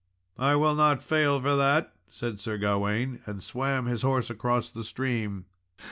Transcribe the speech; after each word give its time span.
"I 0.39 0.55
will 0.55 0.73
not 0.73 1.03
fail 1.03 1.39
for 1.39 1.55
that," 1.57 1.93
said 2.09 2.39
Sir 2.39 2.57
Gawain; 2.57 3.19
and 3.27 3.43
swam 3.43 3.85
his 3.85 4.01
horse 4.01 4.31
across 4.31 4.71
the 4.71 4.83
stream. 4.83 5.45